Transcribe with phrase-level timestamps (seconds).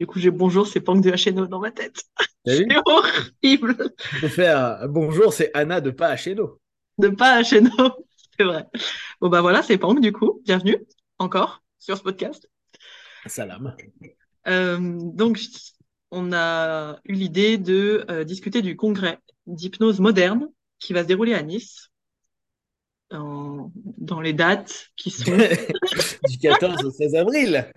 [0.00, 2.02] Du coup, j'ai bonjour, c'est Pank de HNO dans ma tête.
[2.44, 3.76] C'est horrible
[4.16, 6.60] On peut faire bonjour, c'est Anna de pas HNO.
[6.98, 8.06] de pas HNO.
[8.36, 8.66] C'est vrai.
[9.20, 10.42] Bon, bah voilà, c'est Pank, du coup.
[10.44, 10.76] Bienvenue
[11.20, 12.50] encore sur ce podcast.
[13.26, 13.76] Salam.
[14.48, 15.38] Euh, donc,
[16.10, 20.48] on a eu l'idée de euh, discuter du congrès d'hypnose moderne
[20.80, 21.92] qui va se dérouler à Nice
[23.12, 25.30] dans les dates qui sont.
[26.28, 27.70] du 14 au 16 avril.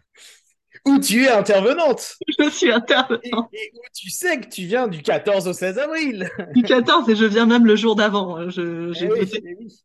[0.85, 2.15] Où tu es intervenante.
[2.39, 5.77] Je suis Et, intervenant et où tu sais que tu viens du 14 au 16
[5.79, 6.29] avril.
[6.53, 8.49] du 14 et je viens même le jour d'avant.
[8.49, 9.81] Je, Eh oui, eh oui.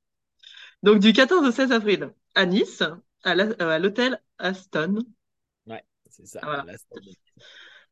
[0.82, 2.82] Donc, du 14 au 16 avril à Nice,
[3.24, 4.98] à euh, à l'hôtel Aston.
[5.66, 6.40] Ouais, c'est ça.
[6.42, 6.64] Voilà.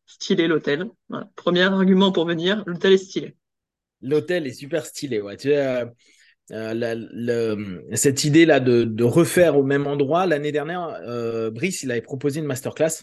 [0.07, 0.91] Stylé l'hôtel.
[1.09, 1.29] Voilà.
[1.37, 3.37] Premier argument pour venir, l'hôtel est stylé.
[4.02, 5.21] L'hôtel est super stylé.
[5.21, 5.37] Ouais.
[5.37, 5.87] Tu euh,
[6.52, 12.40] euh, cette idée-là de, refaire au même endroit, l'année dernière, euh, Brice, il avait proposé
[12.40, 13.02] une masterclass.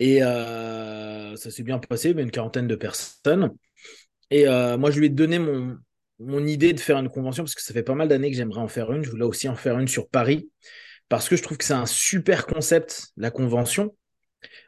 [0.00, 3.50] Et euh, ça s'est bien passé, mais une quarantaine de personnes.
[4.30, 7.72] Et moi, je lui ai donné mon, idée de faire une convention parce que ça
[7.72, 9.04] fait pas mal d'années que j'aimerais en faire une.
[9.04, 10.48] Je voulais aussi en faire une sur Paris
[11.08, 13.94] parce que je trouve que c'est un super concept, la convention.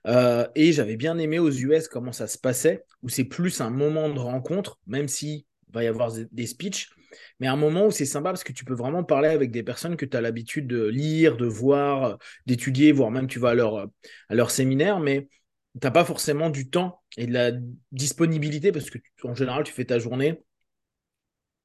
[0.06, 4.08] Et j'avais bien aimé aux US comment ça se passait, où c'est plus un moment
[4.08, 6.90] de rencontre, même s'il va y avoir des speeches,
[7.40, 9.96] mais un moment où c'est sympa parce que tu peux vraiment parler avec des personnes
[9.96, 13.88] que tu as l'habitude de lire, de voir, d'étudier, voire même tu vas à leur,
[14.28, 15.28] à séminaire, mais
[15.80, 17.52] tu n'as pas forcément du temps et de la
[17.92, 20.40] disponibilité parce que en général, tu fais ta journée.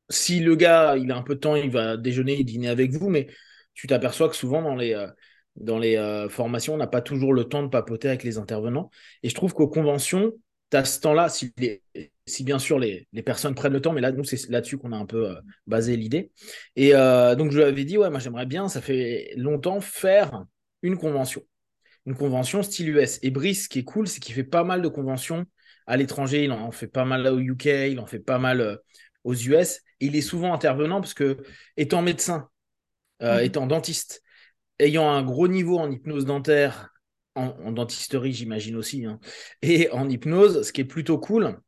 [0.10, 2.92] Si le gars, il a un peu de temps, il va déjeuner et dîner avec
[2.92, 3.28] vous, mais
[3.74, 5.08] tu t'aperçois que souvent dans les, euh,
[5.66, 8.90] euh, formations, on n'a pas toujours le temps de papoter avec les intervenants.
[9.24, 10.34] Et je trouve qu'aux conventions,
[10.78, 11.54] as ce temps-là, si,
[12.44, 14.98] bien sûr les, les personnes prennent le temps, mais là, nous, c'est là-dessus qu'on a
[14.98, 15.36] un peu euh,
[15.68, 16.32] basé l'idée.
[16.76, 20.46] Et euh, donc, je lui avais dit, ouais, moi, j'aimerais bien, ça fait longtemps, faire
[20.82, 21.44] une convention.
[22.06, 23.20] Une convention style US.
[23.22, 25.46] Et Brice, ce qui est cool, c'est qu'il fait pas mal de conventions
[25.88, 26.44] à l'étranger.
[26.44, 28.76] Il en fait pas mal au UK, il en fait pas mal euh,
[29.24, 29.82] aux US.
[30.00, 31.38] Et il est souvent intervenant parce que,
[31.78, 32.50] étant médecin,
[33.22, 33.40] Mhm.
[33.44, 34.22] étant dentiste,
[34.80, 36.91] ayant un gros niveau en hypnose dentaire,
[37.36, 39.20] en, en dentisterie, j'imagine aussi, hein,
[39.62, 41.60] et en hypnose, ce qui est plutôt cool,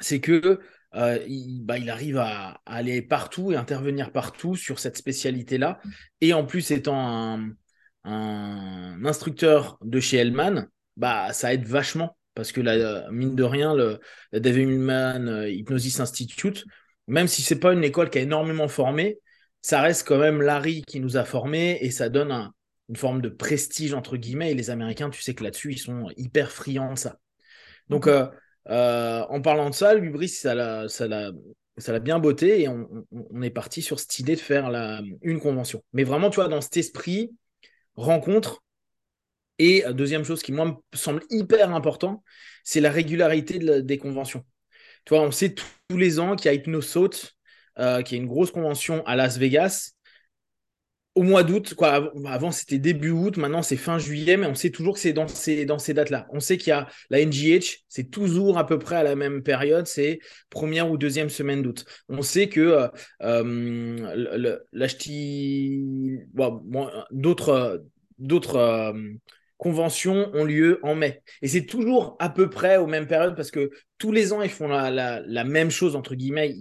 [0.00, 0.60] c'est que
[0.94, 5.80] euh, il, bah, il arrive à, aller partout et intervenir partout sur cette spécialité-là.
[6.20, 7.54] Et en plus, étant un,
[9.04, 12.16] instructeur de chez Hellman, bah, ça aide vachement.
[12.34, 13.98] Parce que la, mine de rien, le,
[14.32, 16.64] David Millman euh, Hypnosis Institute,
[17.08, 19.18] même si c'est pas une école qui a énormément formé,
[19.60, 22.54] ça reste quand même Larry qui nous a formés et ça donne un-
[22.88, 24.52] une forme de prestige entre guillemets.
[24.52, 27.18] Et les Américains, tu sais que là-dessus, ils sont hyper friands de ça.
[27.88, 28.26] Donc, euh,
[28.68, 31.32] euh, en parlant de ça, lui, Brice, ça l'a, ça l'a,
[31.78, 34.70] ça l'a bien botté et on, on- on est parti sur cette idée de faire
[34.70, 35.82] la, une convention.
[35.92, 37.32] Mais vraiment, tu vois, dans cet esprit,
[37.96, 38.62] rencontre.
[39.58, 42.22] Et euh, deuxième chose qui, moi, me semble hyper important,
[42.64, 44.44] c'est la régularité de la- des conventions.
[45.06, 47.36] Tu vois, on sait tous les ans qu'il y a Hypnosaute,
[47.78, 49.92] euh, qui est une grosse convention à Las Vegas.
[51.18, 52.12] Au mois d'août, quoi.
[52.26, 55.26] Avant, c'était début août, maintenant c'est fin juillet, mais on sait toujours que c'est dans
[55.26, 56.28] ces, dans ces dates-là.
[56.32, 59.42] On sait qu'il y a la NGH, c'est toujours à peu près à la même
[59.42, 61.84] période, c'est première ou deuxième semaine d'août.
[62.08, 62.86] On sait que euh,
[63.22, 65.80] euh, l'HT,
[67.10, 68.92] d'autres euh,
[69.58, 71.22] conventions ont lieu en mai.
[71.42, 74.50] Et c'est toujours à peu près aux mêmes périodes parce que tous les ans, ils
[74.50, 76.54] font la, même chose, entre guillemets,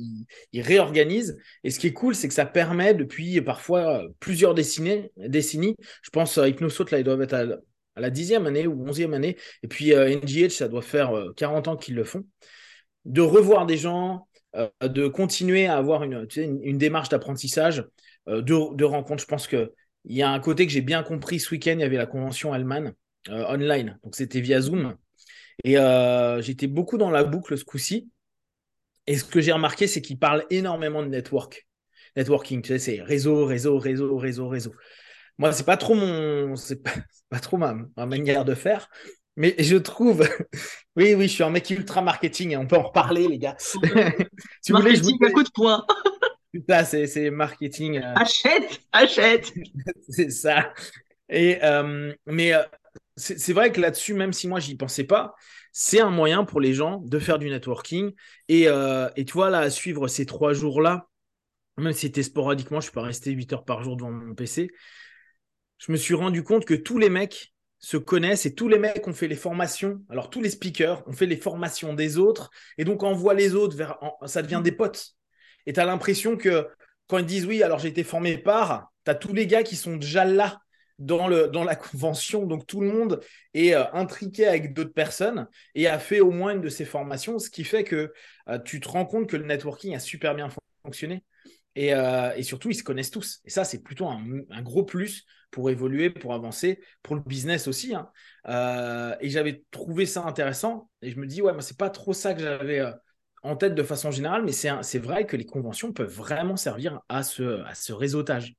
[0.51, 1.37] ils, réorganisent.
[1.63, 5.75] Et ce qui est cool, c'est que ça permet depuis parfois euh, plusieurs décennies, décennies
[6.01, 7.45] je pense à Hypnosaute, là, ils doivent être à,
[7.95, 9.37] la- dixième année ou onzième année.
[9.63, 12.25] Et puis euh, NGH, ça doit faire euh, 40 ans qu'ils le font.
[13.05, 17.85] De revoir des gens, euh, de continuer à avoir une démarche d'apprentissage,
[18.27, 19.21] euh, de, de rencontres.
[19.21, 19.73] Je pense que
[20.07, 22.05] il y a un côté que j'ai bien compris ce week-end, il y avait la
[22.05, 22.93] convention Allemagne
[23.29, 23.99] euh, online.
[24.03, 24.95] Donc c'était via Zoom.
[25.63, 28.09] Et euh, j'étais beaucoup dans la boucle ce coup-ci.
[29.05, 31.67] Et ce que j'ai remarqué, c'est qu'il parle énormément de network.
[32.15, 34.73] Networking, tu sais, c'est réseau, réseau, réseau, réseau, réseau.
[35.37, 36.93] Moi, c'est pas trop mon, c'est pas,
[37.41, 38.89] trop ma, ma manière de faire.
[39.35, 40.27] Mais je trouve,
[40.95, 43.55] oui, oui, je suis un mec ultra marketing et on peut en reparler, les gars.
[43.59, 43.77] si
[44.71, 45.85] vous voulez, je vous à coup de poing.
[46.67, 47.97] Ça, c'est c'est marketing.
[47.99, 49.53] euh, Achète, achète.
[50.09, 50.73] c'est ça.
[51.29, 52.63] Et, euh, mais euh,
[53.15, 55.35] c'est c'est vrai que là-dessus, même si moi, j'y pensais pas,
[55.71, 58.13] c'est un moyen pour les gens de faire du networking.
[58.47, 61.07] Et, et tu vois, là, à suivre ces trois jours-là,
[61.77, 64.33] même si c'était sporadiquement, je ne suis pas resté 8 heures par jour devant mon
[64.35, 64.69] PC,
[65.77, 69.07] je me suis rendu compte que tous les mecs se connaissent et tous les mecs
[69.07, 70.01] ont fait les formations.
[70.09, 72.49] Alors, tous les speakers ont fait les formations des autres
[72.79, 73.97] et donc envoient les autres vers.
[74.25, 75.15] ça devient des potes.
[75.67, 76.67] Et tu as l'impression que
[77.05, 79.75] quand ils disent oui, alors j'ai été formé par, tu as tous les gars qui
[79.75, 80.59] sont déjà là
[80.97, 82.47] dans, le, dans la convention.
[82.47, 83.21] Donc tout le monde
[83.53, 87.37] est euh, intriqué avec d'autres personnes et a fait au moins une de ces formations,
[87.37, 88.13] ce qui fait que
[88.49, 90.49] euh, tu te rends compte que le networking a super bien
[90.83, 91.23] fonctionné.
[91.75, 93.39] Et, euh, surtout, ils se connaissent tous.
[93.45, 97.93] Et ça, c'est plutôt un, gros plus pour évoluer, pour avancer, pour le business aussi.
[97.93, 98.09] Hein.
[99.21, 100.89] et j'avais trouvé ça intéressant.
[101.03, 102.81] Et je me dis, ouais, mais c'est pas trop ça que j'avais
[103.47, 107.23] en tête de façon générale, mais c'est vrai que les conventions peuvent vraiment servir à
[107.23, 108.55] ce, à ce réseautage.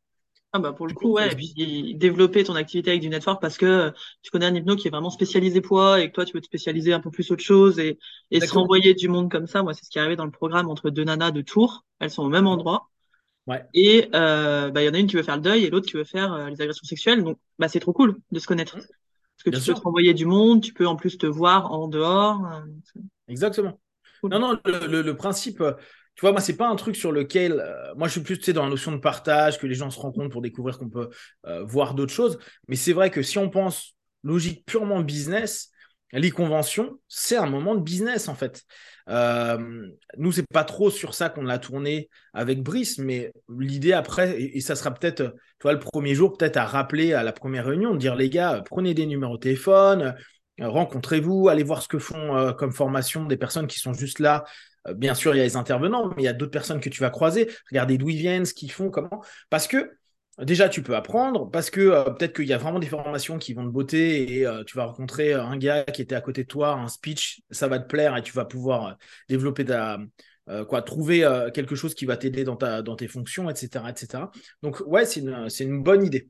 [0.55, 3.59] Ah bah pour le coup, ouais, et puis développer ton activité avec du network parce
[3.59, 3.93] que
[4.23, 6.47] tu connais un hypno qui est vraiment spécialisé poids et que toi tu veux te
[6.47, 7.99] spécialiser un peu plus autre chose et,
[8.31, 9.63] et se renvoyer du monde comme ça.
[9.63, 11.85] Moi, c'est ce qui est arrivé dans le programme entre deux nanas de Tours.
[12.01, 12.89] Elles sont au même endroit.
[13.47, 13.63] Ouais.
[13.75, 15.87] Et euh, bah il y en a une qui veut faire le deuil et l'autre
[15.87, 17.23] qui veut faire euh, les agressions sexuelles.
[17.23, 18.79] Donc bah c'est trop cool de se connaître.
[18.79, 18.81] Mmh.
[18.81, 21.89] Parce que tu peux te renvoyer du monde, tu peux en plus te voir en
[21.89, 22.45] dehors.
[22.47, 23.79] Euh, Exactement.
[24.25, 25.73] Non, non, le, principe, euh,
[26.15, 27.61] tu vois, moi, c'est pas un truc sur lequel.
[27.61, 29.91] Euh, moi, je suis plus tu sais, dans la notion de partage, que les gens
[29.91, 31.11] se rencontrent pour découvrir qu'on peut
[31.47, 32.39] euh, voir d'autres choses.
[32.67, 33.95] Mais c'est vrai que si on pense
[34.25, 35.71] logique purement business,
[36.13, 38.65] les conventions, c'est un moment de business en fait.
[39.09, 39.87] Euh,
[40.17, 44.61] nous, c'est pas trop sur ça qu'on l'a tourné avec Brice, mais l'idée après, et,
[44.61, 47.99] ça sera peut-être, toi, le premier jour, peut-être à rappeler à la première réunion, de
[47.99, 50.15] dire les gars, prenez des numéros de téléphone,
[50.61, 54.45] rencontrez-vous, allez voir ce que font euh, comme formation des personnes qui sont juste là.
[54.87, 56.89] Euh, bien sûr, il y a les intervenants, mais il y a d'autres personnes que
[56.89, 57.51] tu vas croiser.
[57.71, 59.23] Regardez d'où ils viennent, ce qu'ils font, comment.
[59.51, 59.93] Parce que
[60.39, 63.65] déjà, tu peux apprendre, parce que peut-être qu'il y a vraiment des formations qui vont
[63.65, 66.89] te botter et tu vas rencontrer un gars qui était à côté de toi, un
[66.89, 68.97] speech, ça va te plaire et tu vas pouvoir
[69.29, 69.99] développer ta.
[70.69, 73.85] quoi, trouver quelque chose qui va t'aider dans, ta, dans tes fonctions, etc.
[73.91, 74.31] etc.
[74.63, 76.29] Donc, ouais, c'est une, une bonne idée.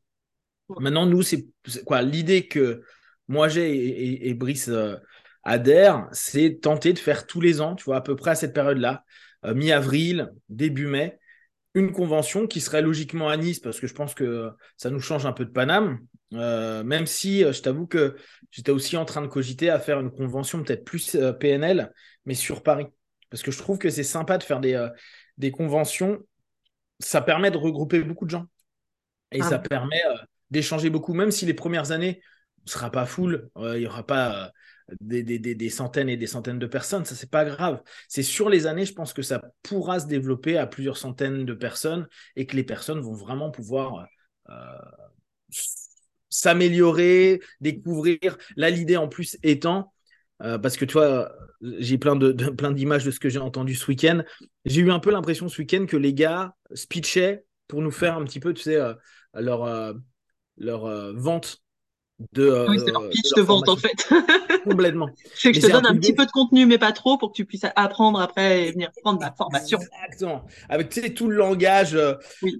[0.80, 1.46] Maintenant, nous, c'est
[1.84, 2.82] quoi l'idée que
[3.28, 4.96] moi j'ai et, Brice euh,
[5.44, 8.54] adhère, c'est tenter de faire tous les ans, tu vois, à peu près à cette
[8.54, 9.04] période-là,
[9.44, 11.18] euh, mi-avril, début mai,
[11.74, 15.26] une convention qui serait logiquement à Nice, parce que je pense que ça nous change
[15.26, 16.00] un peu de Paname,
[16.32, 18.16] euh, même si je t'avoue que
[18.50, 21.92] j'étais aussi en train de cogiter à faire une convention peut-être plus PNL,
[22.24, 22.86] mais sur Paris.
[23.30, 24.88] Parce que je trouve que c'est sympa de faire des,
[25.36, 26.18] des conventions.
[26.98, 28.46] Ça permet de regrouper beaucoup de gens.
[29.30, 30.00] Et ah ça permet
[30.50, 32.22] d'échanger beaucoup, même si les premières années,
[32.68, 34.46] sera pas full, euh, il y aura pas
[34.90, 37.82] euh, des, des, des, centaines et des centaines de personnes, ça c'est pas grave.
[38.08, 41.54] C'est sur les années, je pense que ça pourra se développer à plusieurs centaines de
[41.54, 44.06] personnes et que les personnes vont vraiment pouvoir
[44.50, 44.54] euh,
[46.30, 48.38] s'améliorer, découvrir.
[48.56, 49.92] Là, l'idée en plus étant,
[50.38, 53.86] parce que tu vois, j'ai plein de, plein d'images de ce que j'ai entendu ce
[53.88, 54.22] week-end.
[54.64, 58.24] J'ai eu un peu l'impression ce week-end que les gars speechaient pour nous faire un
[58.24, 58.78] petit peu, tu sais,
[59.34, 59.94] leur
[60.56, 61.62] leur vente
[62.32, 62.66] de.
[62.68, 64.08] oui, c'est leur euh, pitch de, vente en fait.
[64.64, 65.08] Complètement.
[65.34, 67.36] C'est que je te donne un petit peu de contenu, mais pas trop, pour que
[67.36, 69.78] tu puisses apprendre après et venir prendre ma formation.
[69.78, 70.44] Exactement.
[70.68, 72.14] Avec tu sais, tout le langage euh,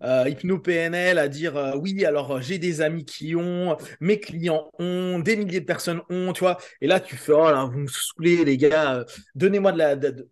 [0.05, 5.19] euh hypno-PNL à dire euh, oui, alors j'ai des amis qui ont, mes clients ont,
[5.19, 6.59] des milliers de personnes ont, tu vois.
[6.81, 9.05] Et là, tu fais, oh là, vous me saoulez, les gars,
[9.35, 10.27] donnez-moi de la, de,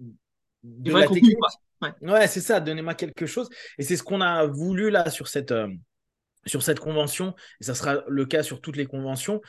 [0.62, 1.36] la technique.
[1.82, 3.48] Ouais, ouais c'est ça, donnez-moi quelque chose.
[3.76, 5.52] Et c'est ce qu'on a voulu là sur cette
[6.46, 9.40] sur cette convention, et ça sera le cas sur toutes les conventions,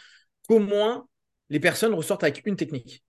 [0.47, 1.07] qu'au moins
[1.49, 3.03] les personnes ressortent avec une technique.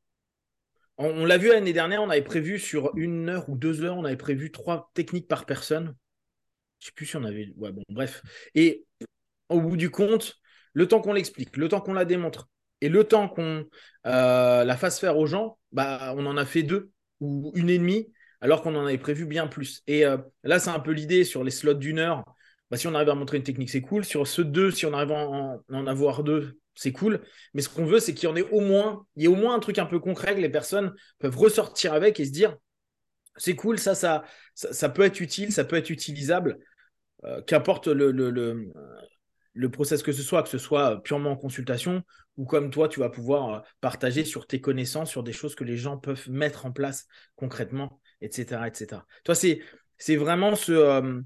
[1.01, 4.05] On, l'a vu l'année dernière, on avait prévu sur une heure ou deux heures, on
[4.05, 5.95] avait prévu trois techniques par personne.
[6.81, 7.53] Je ne sais plus si on avait.
[7.57, 8.23] Bon, bref.
[8.57, 8.85] Et
[9.49, 10.41] au bout du compte,
[10.73, 12.49] le temps qu'on l'explique, le temps qu'on la démontre
[12.81, 13.65] et le temps qu'on
[14.07, 16.91] euh, la fasse faire aux gens, bah, on en a fait deux
[17.21, 19.83] ou une et demie, alors qu'on en avait prévu bien plus.
[19.87, 22.25] Et euh, là, c'est un peu l'idée sur les slots d'une heure.
[22.71, 24.05] Bah, si on arrive à montrer une technique, c'est cool.
[24.05, 27.23] Sur ce deux, si on arrive à en, avoir deux, c'est cool.
[27.55, 29.35] Mais ce qu'on veut, c'est qu'il y en ait au moins, il y ait au
[29.35, 32.57] moins un truc un peu concret que les personnes peuvent ressortir avec et se dire,
[33.37, 36.59] c'est cool, ça, ça, ça, peut être utile, ça peut être utilisable,
[37.25, 38.73] euh, qu'importe le, le, le,
[39.55, 42.03] le, process que ce soit, que ce soit purement en consultation
[42.37, 45.65] ou comme toi, tu vas pouvoir euh, partager sur tes connaissances, sur des choses que
[45.65, 47.07] les gens peuvent mettre en place
[47.37, 48.67] concrètement, etc.
[48.69, 49.03] etc.
[49.25, 49.61] Toi, c'est,
[49.97, 51.21] c'est vraiment ce, euh,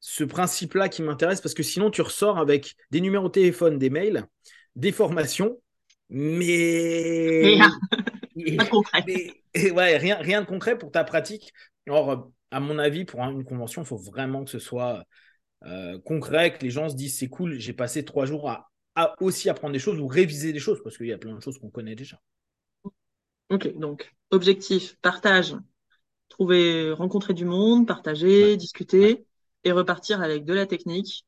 [0.00, 3.90] ce principe-là qui m'intéresse parce que sinon tu ressors avec des numéros de téléphone, des
[3.90, 4.26] mails,
[4.76, 5.60] des formations,
[6.08, 9.04] mais rien, pas concret.
[9.56, 11.52] ouais, rien, rien de concret pour ta pratique.
[11.88, 15.04] Or, à mon avis, pour une convention, il faut vraiment que ce soit
[15.64, 18.68] euh, concret, que les gens se disent c'est cool, j'ai passé trois jours à,
[19.20, 21.58] aussi apprendre des choses ou réviser des choses parce qu'il y a plein de choses
[21.58, 22.20] qu'on connaît déjà.
[23.50, 25.54] Ok, donc objectif, partage,
[26.28, 29.26] trouver, rencontrer du monde, partager, discuter
[29.64, 31.26] et repartir avec de la technique,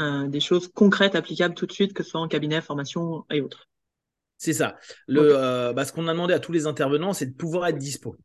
[0.00, 3.40] euh, des choses concrètes applicables tout de suite, que ce soit en cabinet, formation et
[3.40, 3.68] autres.
[4.38, 4.76] C'est ça.
[5.06, 7.78] Le, euh, bah, ce qu'on a demandé à tous les intervenants, c'est de pouvoir être
[7.78, 8.16] dispo.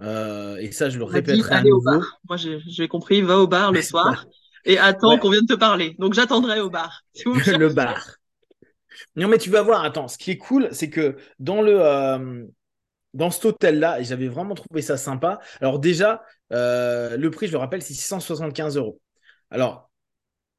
[0.00, 2.02] Euh, et ça, je le répéterai à nouveau.
[2.28, 4.26] Moi, j'ai compris, va au bar le soir.
[4.64, 5.96] Et attends qu'on vienne te parler.
[5.98, 7.02] Donc j'attendrai au bar.
[7.24, 8.16] le bar.
[9.16, 12.48] Non, mais tu vas voir, attends, ce qui est cool, c'est que dans le.
[13.12, 15.38] Dans cet hôtel-là, et j'avais vraiment trouvé ça sympa.
[15.60, 19.00] Alors, déjà, euh, le prix, je le rappelle, c'est 675 euros.
[19.50, 19.90] Alors,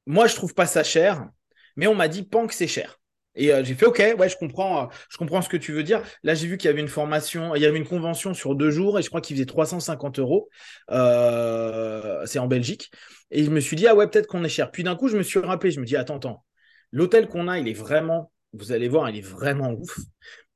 [0.06, 1.28] moi, je trouve pas ça cher,
[1.76, 3.00] mais on m'a dit, pan que c'est cher.
[3.38, 6.02] Et euh, j'ai fait OK, ouais, je comprends, je comprends ce que tu veux dire.
[6.24, 8.72] Là, j'ai vu qu'il y avait une formation, il y avait une convention sur deux
[8.72, 10.50] jours et je crois qu'il faisait 350 euros.
[10.90, 12.92] c'est en Belgique.
[13.32, 14.72] Et je me suis dit, ah ouais, peut-être qu'on est cher.
[14.72, 16.46] Puis d'un coup, je me suis rappelé, je me dis, attends, attends,
[16.92, 20.00] l'hôtel qu'on a, il est vraiment vous allez voir, il est vraiment ouf.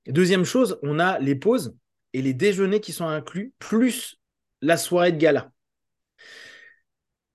[0.08, 1.76] Deuxième chose, on a les pauses
[2.14, 4.19] et les déjeuners qui sont inclus, plus
[4.62, 5.52] la soirée de gala.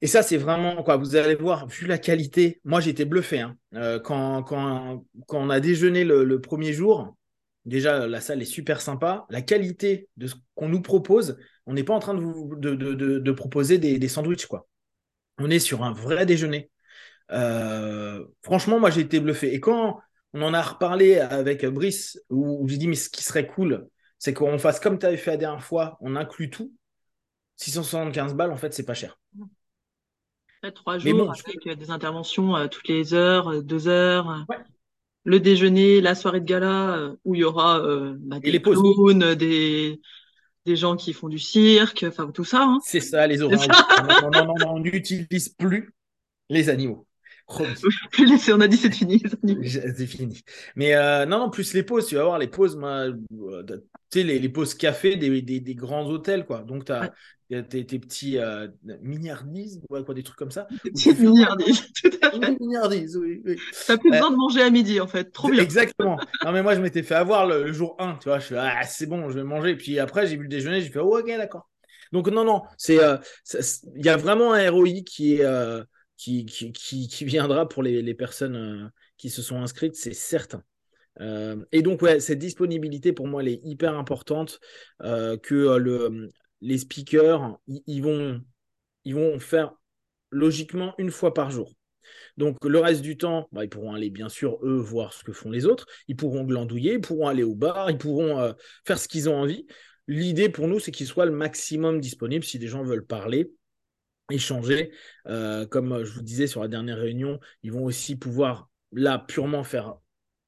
[0.01, 0.97] Et ça, c'est vraiment quoi.
[0.97, 3.41] Vous allez voir, vu la qualité, moi j'étais bluffé.
[3.41, 3.57] Hein.
[3.75, 4.45] Euh, quand,
[5.31, 7.17] on a déjeuné le, premier jour,
[7.65, 9.27] déjà la salle est super sympa.
[9.31, 13.79] La qualité de ce qu'on nous propose, on n'est pas en train de, vous, proposer
[13.79, 14.47] des, des sandwichs.
[14.47, 14.67] quoi.
[15.39, 16.71] On est sur un vrai déjeuner.
[17.31, 19.55] Euh, franchement, moi j'ai été bluffé.
[19.55, 20.01] Et quand
[20.35, 23.89] on en a reparlé avec Brice, où j'ai dit, mais ce qui serait cool,
[24.19, 26.73] c'est qu'on fasse comme tu avais fait la dernière fois, on inclut tout.
[27.57, 29.19] 675 balles, en fait, c'est pas cher.
[30.75, 34.45] trois jours avec euh, des interventions euh, toutes les heures, euh, deux heures.
[35.25, 37.81] Le déjeuner, la soirée de gala, où il y aura
[38.19, 39.99] bah, des clowns, des,
[40.67, 42.63] des gens qui font du cirque, enfin tout ça.
[42.63, 42.79] Hein.
[42.85, 43.67] C'est ça, les oranges.
[44.23, 45.95] non, non, non, on n'utilise plus
[46.51, 47.07] les animaux.
[47.49, 49.23] on a dit c'est fini.
[49.65, 50.43] C'est fini.
[50.77, 53.13] Mais euh, non, non, plus les pauses, tu vas voir les pauses, euh,
[54.11, 56.63] sais, les, les, pauses café des, des, des, grands hôtels, quoi.
[56.63, 57.13] Donc, tu as
[57.49, 58.69] tes, tes, petits euh,
[59.03, 60.67] miniardises, quoi, des trucs comme ça.
[60.83, 62.57] Petites miniardises, tout à fait.
[62.61, 63.43] Oui.
[63.45, 63.57] oui.
[63.87, 65.33] T'as plus besoin de manger à midi, en fait.
[65.33, 65.63] Trop bien.
[65.63, 66.19] Exactement.
[66.45, 68.39] non, mais moi, je m'étais fait avoir le, jour 1, tu vois.
[68.39, 69.77] Je suis ah, c'est bon, je vais manger.
[69.77, 71.69] Puis après, j'ai vu le déjeuner, j'ai fait, oh, ok, d'accord.
[72.13, 72.99] Donc, non, non, c'est
[73.97, 75.45] il y a vraiment un ROI qui est
[76.17, 80.63] qui, qui, viendra pour les, personnes euh, qui se sont inscrites, c'est certain.
[81.21, 84.61] Euh, et donc, ouais, cette disponibilité, pour moi, elle est hyper importante,
[85.03, 86.31] euh, que le,
[86.65, 88.41] les speakers, ils vont,
[89.05, 89.73] ils vont faire
[90.31, 91.73] logiquement une fois par jour.
[92.37, 95.33] Donc le reste du temps, bah, ils pourront aller bien sûr, eux, voir ce que
[95.33, 98.55] font les autres, ils pourront glandouiller, ils pourront aller au bar, ils pourront
[98.85, 99.67] faire ce qu'ils ont envie.
[100.07, 103.53] L'idée pour nous, c'est qu'ils soient le maximum disponibles si des gens veulent parler
[104.31, 104.91] échanger.
[105.27, 109.65] Euh, comme je vous disais sur la dernière réunion, ils vont aussi pouvoir là purement
[109.65, 109.95] faire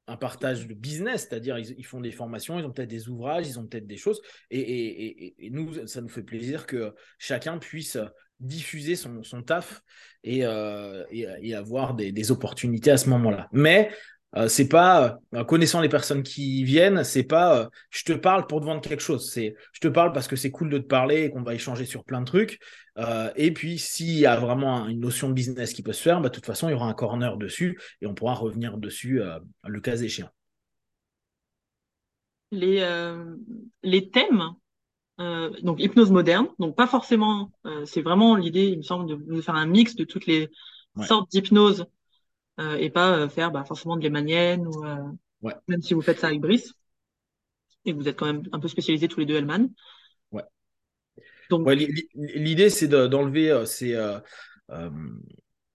[0.06, 3.58] un partage de business, c'est-à-dire ils, font des formations, ils ont peut-être des ouvrages, ils
[3.58, 4.20] ont peut-être des choses,
[4.50, 7.98] et, nous, ça nous fait plaisir que chacun puisse
[8.38, 9.82] diffuser son, taf
[10.26, 13.48] euh, et, avoir des, des, opportunités à ce moment-là.
[13.52, 13.90] Mais
[14.34, 18.46] euh, c'est pas euh, connaissant les personnes qui viennent, c'est pas euh, je te parle
[18.46, 19.30] pour te vendre quelque chose.
[19.30, 21.84] C'est je te parle parce que c'est cool de te parler et qu'on va échanger
[21.84, 22.58] sur plein de trucs.
[23.36, 26.28] et puis s'il y a vraiment une notion de business qui peut se faire, bah,
[26.28, 29.20] de toute façon il y aura un corner dessus et on pourra revenir dessus
[29.64, 30.30] le cas échéant.
[32.52, 32.86] Les,
[33.82, 34.44] les thèmes,
[35.18, 37.52] donc hypnose moderne, donc pas forcément,
[37.84, 40.48] c'est vraiment l'idée, il me semble, de, faire un mix de toutes les
[41.04, 41.86] sortes d'hypnose
[42.58, 46.18] euh, et pas euh, faire bah, forcément de l'émanienne ou euh, même si vous faites
[46.18, 46.72] ça avec Brice
[47.84, 49.68] et vous êtes quand même un peu spécialisés tous les deux Hellman.
[50.32, 50.42] Ouais.
[51.50, 51.68] Donc
[52.14, 53.94] l'idée c'est d'enlever ces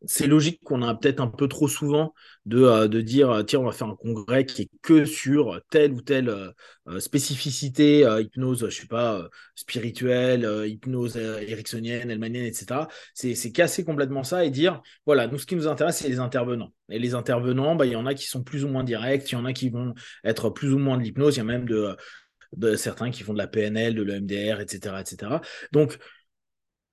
[0.05, 2.13] c'est logique qu'on a peut-être un peu trop souvent
[2.45, 5.93] de, euh, de, dire tiens on va faire un congrès qui est que sur telle
[5.93, 12.81] ou telle euh, spécificité hypnose je sais pas spirituelle hypnose ericksonienne elmanienne etc
[13.13, 16.73] c'est casser complètement ça et dire voilà nous ce qui nous intéresse c'est les intervenants.
[16.89, 19.35] Et les intervenants bah, il y en a qui sont plus ou moins directs il
[19.35, 19.93] y en a qui vont
[20.23, 21.95] être plus ou moins de l'hypnose il y a même de,
[22.53, 25.37] de certains qui font de la PNL de l'EMDR etc etc
[25.71, 25.97] donc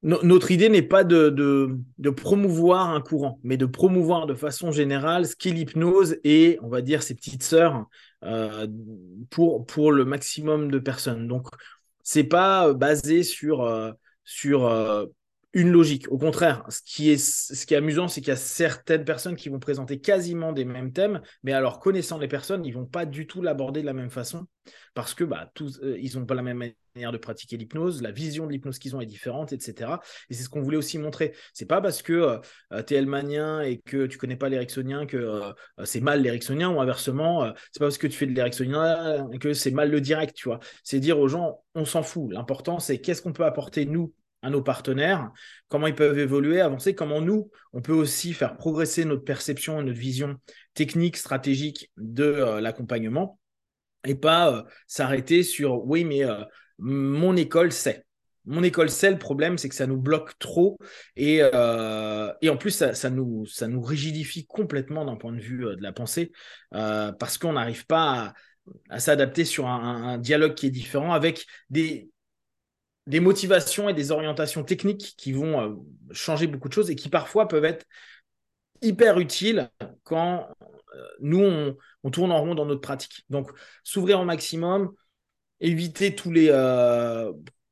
[0.03, 5.27] notre idée n'est pas de, de, promouvoir un courant, mais de promouvoir de façon générale
[5.27, 7.87] ce qu'est l'hypnose et, on va dire, ses petites sœurs
[8.25, 8.67] euh,
[9.31, 11.27] pour, pour le maximum de personnes.
[11.27, 11.49] Donc,
[12.03, 13.91] c'est pas basé sur, euh,
[14.25, 15.07] sur euh,
[15.53, 16.11] une logique.
[16.11, 19.37] Au contraire, ce qui est, ce qui est amusant, c'est qu'il y a certaines personnes
[19.37, 23.07] qui vont présenter quasiment des mêmes thèmes, mais alors connaissant les personnes, ils vont pas
[23.07, 24.47] du tout l'aborder de la même façon
[24.95, 26.63] parce que bah, tous, euh, ils n'ont pas la même
[27.13, 30.01] de pratiquer l'hypnose, la vision de l'hypnose qu'ils ont est différente, etc.
[30.31, 31.35] Et c'est ce qu'on voulait aussi montrer.
[31.53, 32.39] C'est pas parce que euh,
[32.73, 35.41] euh, tu es elmanien et que tu connais pas l'éricksonien que
[35.85, 39.71] c'est mal l'éricksonien ou inversement, c'est pas parce que tu fais de l'éricksonien que c'est
[39.71, 40.61] mal le direct, tu vois.
[40.83, 42.33] C'est dire aux gens, on s'en fout.
[42.33, 44.13] L'important, c'est qu'est-ce qu'on peut apporter nous
[44.43, 45.31] à nos partenaires,
[45.69, 49.85] comment ils peuvent évoluer, avancer, comment nous, on peut aussi faire progresser notre perception et
[49.85, 50.37] notre vision
[50.75, 53.41] technique, stratégique de euh, l'accompagnement,
[54.05, 56.45] et pas euh, s'arrêter sur oui, mais euh,
[56.79, 58.05] mon école sait.
[58.45, 60.79] mon école c'est le problème, c'est que ça nous bloque trop
[61.17, 65.67] et, euh, et en plus ça, nous, ça nous rigidifie complètement d'un point de vue
[65.67, 66.33] euh, de la pensée
[66.75, 68.35] euh, parce qu'on n'arrive pas
[68.91, 72.11] à, s'adapter sur un, dialogue qui est différent avec des,
[73.07, 75.83] des motivations et des orientations techniques qui vont
[76.13, 77.87] changer beaucoup de choses et qui parfois peuvent être
[78.83, 79.71] hyper utiles
[80.05, 80.49] quand
[81.21, 83.25] nous on, on tourne en rond dans notre pratique.
[83.31, 83.51] Donc
[83.85, 84.93] s'ouvrir au maximum,
[85.61, 86.51] éviter tous les,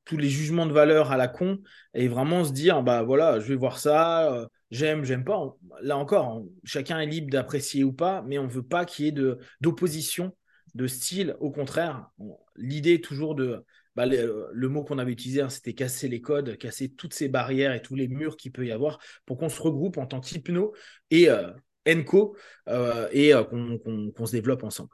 [0.07, 1.59] tous les jugements de valeur à la con
[1.93, 5.55] et vraiment se dire bah voilà, je vais voir ça, euh, j'aime, j'aime pas.
[5.83, 9.37] Là encore, chacun est libre d'apprécier ou pas, mais on veut pas qu'il y ait
[9.61, 10.35] d'opposition
[10.75, 11.37] de style.
[11.40, 12.09] Au contraire,
[12.55, 13.64] l'idée est toujours de
[13.97, 17.73] bah, le, mot qu'on avait utilisé, hein, c'était casser les codes, casser toutes ces barrières
[17.73, 20.73] et tous les murs qu'il peut y avoir pour qu'on se regroupe en tant qu'hypno
[21.11, 21.50] et euh,
[21.88, 22.37] ENCO
[22.69, 24.90] euh, et qu'on se développe ensemble.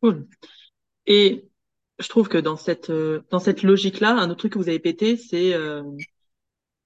[0.00, 0.28] Cool.
[1.06, 1.47] Et
[1.98, 4.78] je trouve que dans cette euh, dans cette logique-là, un autre truc que vous avez
[4.78, 5.82] pété, c'est euh,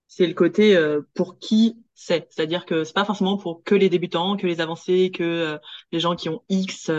[0.09, 2.29] c'est le côté euh, pour qui c'est.
[2.31, 5.59] C'est-à-dire que c'est pas forcément pour que les débutants, que les avancés, que
[5.93, 6.91] les gens qui ont X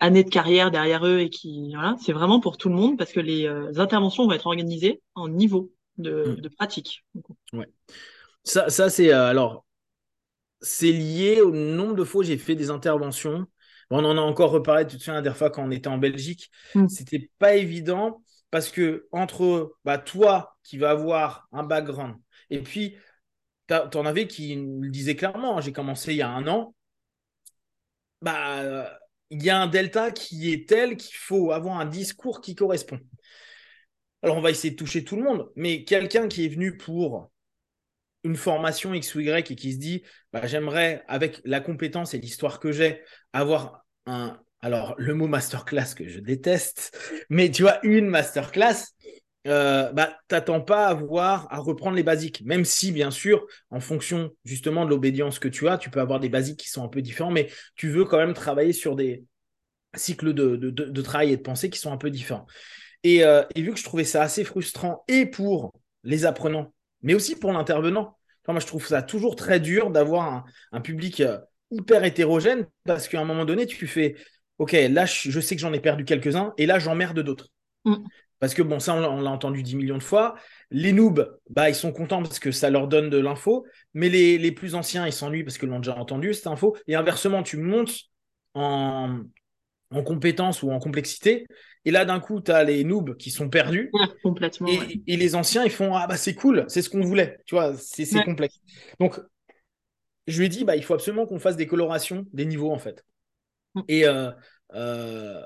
[0.00, 3.12] années de carrière derrière eux et qui voilà, c'est vraiment pour tout le monde parce
[3.12, 3.46] que les
[3.78, 6.40] interventions vont être organisées en niveau de, mm.
[6.40, 7.04] de pratique.
[7.52, 7.68] Ouais.
[8.42, 9.64] Ça, ça c'est alors
[10.60, 13.46] c'est lié au nombre de fois où j'ai fait des interventions
[13.90, 15.98] on en a encore reparlé, tu te souviens, la dernière fois quand on était en
[15.98, 16.50] Belgique.
[16.74, 16.88] Mm.
[16.88, 22.16] C'était pas évident parce que entre bah, toi qui vas avoir un background
[22.50, 22.96] et puis
[23.68, 26.74] tu en avais qui le disaient clairement, hein, j'ai commencé il y a un an,
[28.20, 28.90] bah
[29.30, 33.00] il y a un delta qui est tel qu'il faut avoir un discours qui correspond.
[34.22, 37.30] Alors on va essayer de toucher tout le monde, mais quelqu'un qui est venu pour
[38.24, 40.02] une formation X ou Y et qui se dit
[40.32, 43.02] bah, j'aimerais, avec la compétence et l'histoire que j'ai,
[43.32, 44.38] avoir un.
[44.60, 48.94] Alors, le mot masterclass que je déteste, mais tu vois, une masterclass,
[49.46, 52.42] euh, bah, t'attends pas à voir, à reprendre les basiques.
[52.46, 56.18] Même si, bien sûr, en fonction justement de l'obédience que tu as, tu peux avoir
[56.18, 59.24] des basiques qui sont un peu différents, mais tu veux quand même travailler sur des
[59.94, 62.46] cycles de, de, travail et de pensée qui sont un peu différents.
[63.02, 65.72] Et, euh, et vu que je trouvais ça assez frustrant, et pour
[66.04, 66.73] les apprenants,
[67.04, 68.16] mais aussi pour l'intervenant.
[68.48, 71.38] moi, je trouve ça toujours très dur d'avoir un, public euh,
[71.70, 74.16] hyper hétérogène parce qu'à un moment donné, tu fais
[74.58, 77.48] OK, là, je sais que j'en ai perdu quelques-uns et là, j'emmerde d'autres.
[77.84, 77.96] Mm.
[78.40, 80.34] Parce que bon, ça, on l'a entendu 10 millions de fois.
[80.70, 83.64] Les noobs, bah, ils sont contents parce que ça leur donne de l'info.
[83.94, 86.76] Mais les, les, plus anciens, ils s'ennuient parce que l'ont déjà entendu, cette info.
[86.86, 87.94] Et inversement, tu montes
[88.54, 89.20] en,
[89.94, 91.46] en compétence ou en complexité.
[91.84, 93.90] Et là, d'un coup, tu as les noobs qui sont perdus.
[94.22, 94.68] complètement.
[95.06, 97.38] Et, les anciens, ils font Ah, bah, c'est cool, c'est ce qu'on voulait.
[97.46, 98.58] Tu vois, c'est complexe.
[98.98, 99.20] Donc,
[100.26, 102.78] je lui ai dit bah, Il faut absolument qu'on fasse des colorations des niveaux, en
[102.78, 103.04] fait.
[103.74, 103.80] Mm.
[103.88, 104.30] Et, euh,
[104.74, 105.42] euh,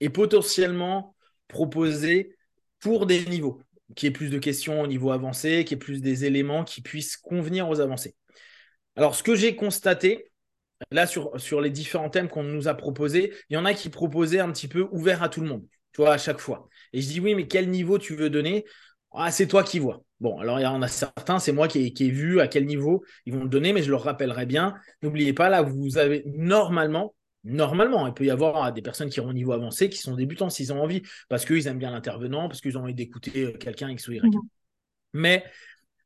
[0.00, 1.16] et potentiellement
[1.48, 2.36] proposer
[2.78, 3.60] pour des niveaux,
[3.96, 7.16] qui ait plus de questions au niveau avancé, qui ait plus des éléments qui puissent
[7.16, 8.14] convenir aux avancés.
[8.96, 10.29] Alors, ce que j'ai constaté,
[10.90, 13.88] là, sur, sur les différents thèmes qu'on nous a proposés, il y en a qui
[13.88, 16.68] proposaient un petit peu ouvert à tout le monde, tu vois, à chaque fois.
[16.92, 18.64] Et je dis, oui, mais quel niveau tu veux donner?
[19.12, 20.02] Ah, C'est toi qui vois.
[20.20, 22.48] Bon, alors il y en a certains, c'est moi qui ai, qui ai, vu à
[22.48, 24.74] quel niveau ils vont le donner, mais je leur rappellerai bien.
[25.02, 29.30] N'oubliez pas, là, vous avez normalement, normalement, il peut y avoir des personnes qui ont
[29.30, 32.60] un niveau avancé, qui sont débutants s'ils ont envie, parce qu'ils aiment bien l'intervenant, parce
[32.60, 34.22] qu'ils ont envie d'écouter euh, quelqu'un X ou Y.
[34.22, 34.40] Mmh.
[35.14, 35.44] Mais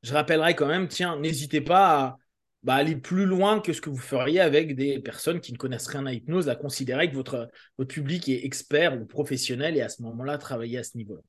[0.02, 2.18] je rappellerai quand même, tiens, n'hésitez pas à
[2.64, 5.86] bah, aller plus loin que ce que vous feriez avec des personnes qui ne connaissent
[5.86, 9.90] rien à hypnose, à considérer que votre, votre public est expert ou professionnel et à
[9.90, 11.20] ce moment-là, travailler à ce niveau-là.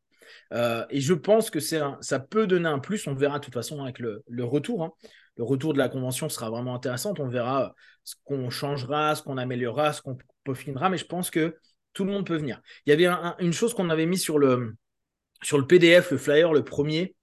[0.53, 3.05] Euh, et je pense que ça peut donner un plus.
[3.07, 4.83] On verra de toute façon avec le, retour.
[4.83, 4.91] Hein.
[5.37, 7.13] Le retour de la convention sera vraiment intéressant.
[7.19, 10.89] On verra ce qu'on changera, ce qu'on améliorera, ce qu'on peaufinera.
[10.89, 11.57] Mais je pense que
[11.93, 12.61] tout le monde peut venir.
[12.85, 14.75] Il y avait une chose qu'on avait mis sur le,
[15.43, 17.13] sur le PDF, le flyer, le premier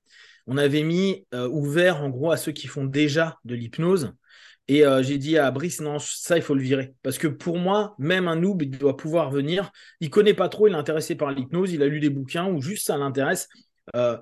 [0.46, 4.12] on avait mis euh, ouvert en gros à ceux qui font déjà de l'hypnose.
[4.68, 6.94] Et euh, j'ai dit à Brice, non, ça, il faut le virer.
[7.02, 9.70] Parce que pour moi, même un noob, il doit pouvoir venir.
[10.00, 12.60] Il connaît pas trop, il est intéressé par l'hypnose, il a lu des bouquins ou
[12.60, 13.48] juste ça l'intéresse.
[13.96, 14.16] Euh,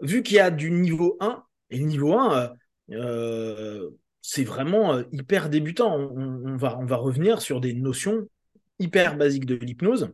[0.00, 2.52] vu qu'il y a du niveau 1, et le niveau 1,
[4.22, 5.96] c'est vraiment hyper débutant.
[5.96, 8.28] On, va, on va revenir sur des notions
[8.78, 10.12] hyper basiques de l'hypnose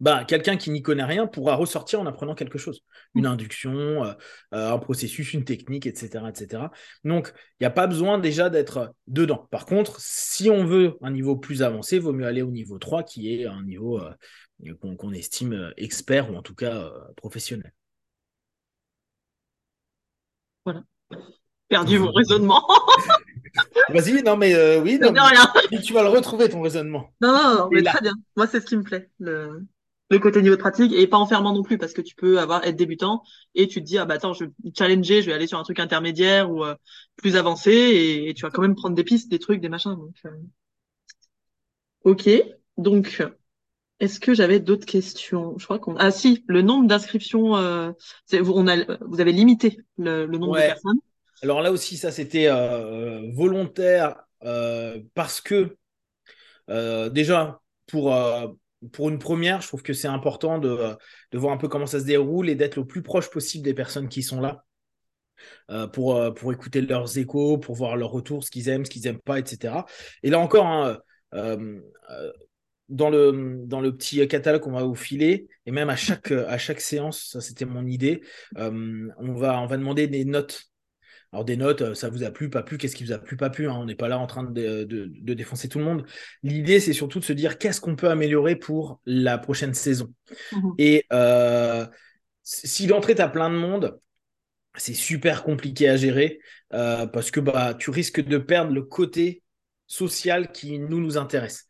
[0.00, 2.82] bah, quelqu'un qui n'y connaît rien pourra ressortir en apprenant quelque chose.
[3.14, 3.32] Une mm.
[3.32, 4.12] induction, euh,
[4.54, 6.24] euh, un processus, une technique, etc.
[6.28, 6.64] etc.
[7.04, 9.48] Donc, il n'y a pas besoin déjà d'être dedans.
[9.50, 12.78] Par contre, si on veut un niveau plus avancé, il vaut mieux aller au niveau
[12.78, 17.72] 3, qui est un niveau euh, qu'on estime expert ou en tout cas professionnel.
[20.64, 20.82] Voilà.
[21.68, 22.66] Perdu mon raisonnement.
[23.88, 25.12] Vas-y, non, mais oui, non,
[25.82, 27.10] tu vas le retrouver ton raisonnement.
[27.20, 28.14] Non, non, non mais très bien.
[28.36, 29.10] Moi, c'est ce qui me plaît.
[29.18, 29.64] Le...
[30.10, 32.64] le côté niveau de pratique et pas enfermant non plus parce que tu peux avoir
[32.64, 33.22] être débutant
[33.54, 35.62] et tu te dis ah bah attends je vais challenger je vais aller sur un
[35.62, 36.74] truc intermédiaire ou euh,
[37.16, 37.70] plus avancé
[38.26, 40.30] et, tu vas quand même prendre des pistes des trucs des machins donc euh.
[42.04, 42.28] ok
[42.76, 43.22] donc
[44.00, 45.58] est-ce que j'avais d'autres questions?
[45.58, 47.92] Je crois qu'on ah si le nombre d'inscriptions euh,
[48.32, 51.00] on a vous avez limité le, nombre de personnes
[51.42, 52.48] alors là aussi ça c'était
[53.34, 54.16] volontaire
[55.14, 55.76] parce que
[56.68, 57.60] déjà
[58.92, 60.96] pour une première, je trouve que c'est important de,
[61.32, 64.08] voir un peu comment ça se déroule et d'être le plus proche possible des personnes
[64.08, 64.64] qui sont là.
[65.70, 69.02] Euh, pour, euh, écouter leurs échos, pour voir leurs retours, ce qu'ils aiment, ce qu'ils
[69.04, 69.86] n'aiment pas, etc.
[70.22, 70.98] Et là encore, hein,
[71.32, 71.80] euh,
[72.90, 76.58] dans, le, dans le petit catalogue qu'on va vous filer, et même à chaque, à
[76.58, 78.20] chaque séance, ça c'était mon idée,
[78.54, 80.69] on, va, on va demander des notes
[81.32, 83.36] alors des notes, euh, ça vous a plu, pas plu, qu'est-ce qui vous a plu,
[83.36, 84.84] pas plu, hein, on n'est pas là en train de,
[85.32, 86.04] défoncer tout le monde.
[86.42, 90.12] L'idée, c'est surtout de se dire qu'est-ce qu'on peut améliorer pour la prochaine saison.
[90.52, 91.86] Mmh Et euh,
[92.42, 94.00] si d'entrée, tu as plein de monde,
[94.76, 96.40] c'est super compliqué à gérer
[96.72, 99.42] euh, parce que bah, tu risques de perdre le côté
[99.86, 101.66] social qui nous, nous intéresse.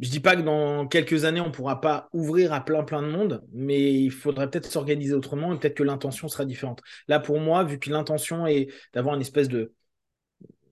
[0.00, 3.08] Je dis pas que dans quelques années, on pourra pas ouvrir à plein plein de
[3.08, 6.82] monde, mais il faudrait peut-être s'organiser autrement et peut-être que l'intention sera différente.
[7.08, 9.72] Là, pour moi, vu que l'intention est d'avoir une espèce de,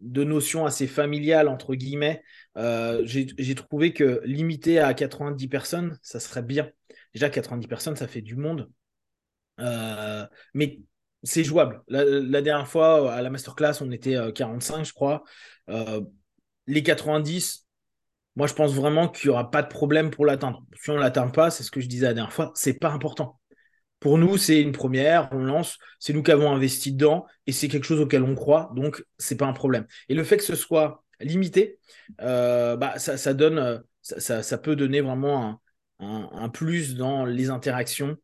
[0.01, 2.23] notion assez familiale, entre guillemets,
[2.57, 6.71] euh, j'ai trouvé que limiter à 90 personnes, ça serait bien.
[7.12, 8.71] Déjà, 90 personnes, ça fait du monde.
[9.59, 10.81] Euh, mais
[11.25, 11.83] c'est jouable.
[11.89, 15.25] La, la, dernière fois, à la masterclass, on était 45, euh, je crois.
[16.69, 17.65] les 90,
[18.37, 20.62] moi, je pense vraiment qu'il n'y aura pas de problème pour l'atteindre.
[20.81, 22.90] Si on ne l'atteint pas, c'est ce que je disais la dernière fois, c'est pas
[22.90, 23.40] important.
[23.99, 27.68] Pour nous, c'est une première, on lance, c'est nous qui avons investi dedans et c'est
[27.68, 29.87] quelque chose auquel on croit, donc c'est pas un problème.
[30.11, 31.79] Et le fait que ce soit limité,
[32.20, 35.62] euh, bah, ça, donne, ça, peut donner vraiment
[35.99, 38.18] un, plus dans les interactions,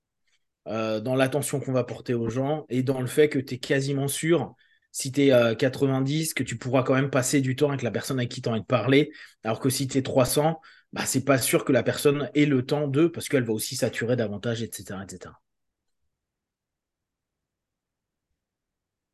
[0.69, 3.59] euh, dans l'attention qu'on va porter aux gens et dans le fait que tu es
[3.59, 4.55] quasiment sûr
[4.93, 7.91] si tu es à 90, que tu pourras quand même passer du temps avec la
[7.91, 9.13] personne avec qui tu as envie de parler,
[9.45, 10.61] alors que si tu es 300,
[10.93, 13.77] bah, c'est pas sûr que la personne ait le temps d'eux, parce qu'elle va aussi
[13.77, 15.05] saturer davantage, etc.
[15.05, 15.35] etc.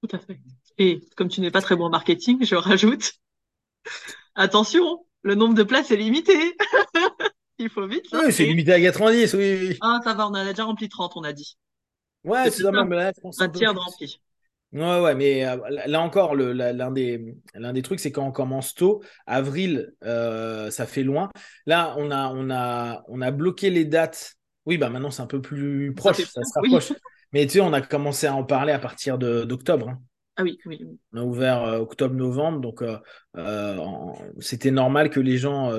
[0.03, 0.41] Tout à fait.
[0.79, 3.13] Et comme tu n'es pas très bon en marketing, je rajoute,
[4.35, 6.57] attention, le nombre de places est limité.
[7.59, 8.07] Il faut vite.
[8.13, 11.23] Oui, c'est limité à 90, oui, Ah, ça va, on a déjà rempli 30, on
[11.25, 11.57] a dit.
[12.25, 14.21] Ouais, c'est ça, même là, un tiers de rempli.
[14.73, 19.03] Ouais, ouais, mais euh, là encore, l'un des, des trucs, c'est quand on commence tôt,
[19.27, 21.31] avril, euh, ça fait loin.
[21.65, 24.35] Là, on a, on, a, on a bloqué les dates.
[24.67, 26.93] Oui, bah maintenant, c'est un peu plus proche, ça, se rapproche.
[27.33, 29.89] Mais tu sais, on a commencé à en parler à partir d'octobre.
[29.89, 30.01] Hein.
[30.37, 32.85] Ah oui, oui, On a ouvert euh, octobre-novembre, donc
[34.39, 35.73] c'était normal que les gens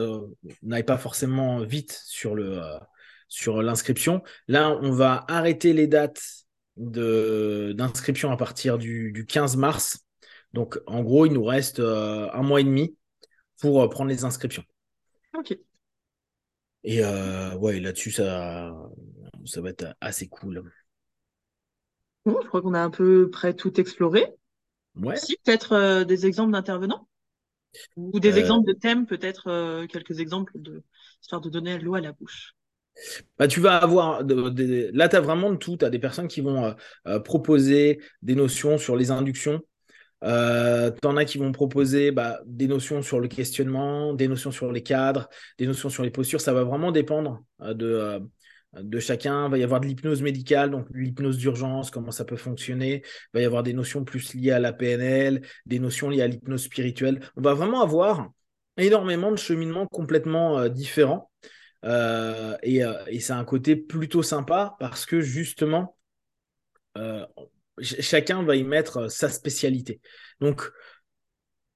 [0.63, 2.61] n'aillent pas forcément vite sur le
[3.27, 4.23] sur l'inscription.
[4.47, 6.19] Là, on va arrêter les dates
[6.79, 10.05] d'inscription à partir du, 15 mars.
[10.53, 12.95] Donc, en gros, il nous reste euh, un mois et demi
[13.59, 14.63] pour euh, prendre les inscriptions.
[15.37, 15.55] Ok.
[16.83, 18.73] Et euh, ouais, là-dessus, ça,
[19.45, 20.71] ça va être assez cool.
[22.25, 24.25] Bon, je crois qu'on a un peu près tout exploré.
[24.95, 25.17] Ouais.
[25.17, 27.07] Si, peut-être des exemples d'intervenants?
[27.95, 30.81] Ou des exemples de thèmes, peut-être quelques exemples de
[31.21, 32.55] histoire de donner l'eau à la bouche.
[33.37, 35.77] Bah, tu vas avoir, là, tu as vraiment de tout.
[35.77, 36.73] Tu as des personnes qui vont euh,
[37.07, 39.61] euh, proposer des notions sur les inductions.
[40.23, 44.51] Euh, tu en as qui vont proposer bah, des notions sur le questionnement, des notions
[44.51, 46.41] sur les cadres, des notions sur les postures.
[46.41, 48.21] Ça va vraiment dépendre de,
[48.77, 49.45] de chacun.
[49.45, 53.03] Il va y avoir de l'hypnose médicale, donc l'hypnose d'urgence, comment ça peut fonctionner.
[53.05, 56.27] Il va y avoir des notions plus liées à la PNL, des notions liées à
[56.27, 57.21] l'hypnose spirituelle.
[57.37, 58.29] On va vraiment avoir
[58.75, 61.29] énormément de cheminements complètement différents.
[61.85, 65.97] Euh, euh, et, c'est un côté plutôt sympa parce que justement,
[66.97, 67.25] euh,
[67.79, 70.01] chacun va y mettre sa spécialité.
[70.41, 70.69] Donc,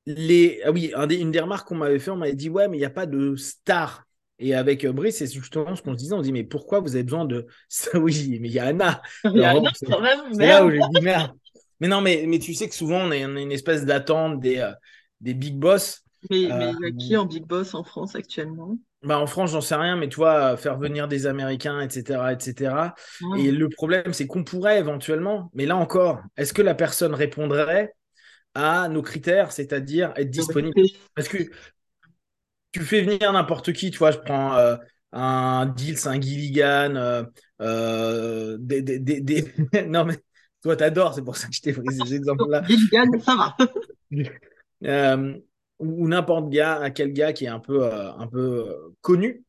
[0.06, 0.62] les...
[0.66, 2.86] ah oui, une des remarques qu'on m'avait fait, on m'avait dit Ouais, mais il n'y
[2.86, 4.06] a pas de star.
[4.40, 6.96] Et avec Brice, c'est justement ce qu'on se disait on se dit Mais pourquoi vous
[6.96, 7.48] avez besoin de.
[7.94, 9.02] oui, mais il y a Anna.
[9.24, 10.38] Il y a Anna quand même.
[10.38, 11.32] là où j'ai dit Merde.
[11.80, 14.70] Mais non, mais, mais tu sais que souvent, on a une, espèce d'attente des,
[15.22, 16.04] des big boss.
[16.30, 18.78] Mais il y a qui en big boss en France actuellement?
[19.04, 22.96] Bah, en France, j'en sais rien, mais tu vois, faire venir des Américains, etc., etc.
[23.38, 27.94] Et le problème, c'est qu'on pourrait éventuellement, mais là encore, est-ce que la personne répondrait
[28.56, 30.82] à nos critères, c'est-à-dire être disponible?
[31.16, 31.50] Parce que
[32.72, 34.76] tu fais venir n'importe qui, tu vois, je prends euh,
[35.12, 37.24] un Dils, un Gilligan, euh,
[37.62, 39.54] euh, des, des, des,
[39.88, 40.18] non mais
[40.62, 42.64] toi t'adores, c'est pour ça que je t'ai pris ces exemples-là.
[42.64, 43.56] Gilligan, ça va.
[45.84, 49.44] ou n'importe gars, quel gars qui est un peu, euh, un peu euh, connu,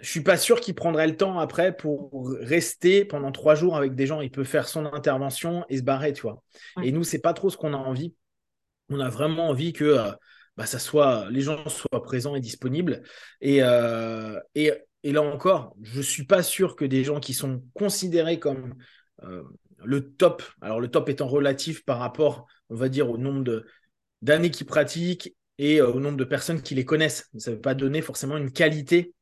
[0.00, 3.94] je suis pas sûr qu'il prendrait le temps après pour rester pendant trois jours avec
[3.94, 4.20] des gens.
[4.20, 6.42] Il peut faire son intervention et se barrer, tu vois.
[6.82, 8.14] Et nous, c'est pas trop ce qu'on a envie.
[8.90, 10.10] On a vraiment envie que euh,
[10.56, 13.02] bah, ça soit, les gens soient présents et disponibles.
[13.40, 13.60] Et,
[14.54, 14.72] et,
[15.04, 18.74] et, là encore, je suis pas sûr que des gens qui sont considérés comme
[19.84, 23.64] le top, alors le top étant relatif par rapport, on va dire, au nombre
[24.24, 27.28] d'années qu'ils pratiquent et au nombre de personnes qui les connaissent.
[27.38, 29.12] Ça ne veut pas donner forcément une qualité